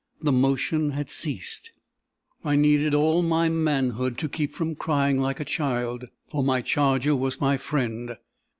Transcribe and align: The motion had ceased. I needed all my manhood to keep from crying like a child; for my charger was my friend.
The 0.19 0.31
motion 0.31 0.89
had 0.93 1.11
ceased. 1.11 1.73
I 2.43 2.55
needed 2.55 2.95
all 2.95 3.21
my 3.21 3.49
manhood 3.49 4.17
to 4.17 4.29
keep 4.29 4.51
from 4.55 4.73
crying 4.73 5.19
like 5.19 5.39
a 5.39 5.45
child; 5.45 6.05
for 6.27 6.43
my 6.43 6.61
charger 6.61 7.15
was 7.15 7.39
my 7.39 7.55
friend. 7.55 8.17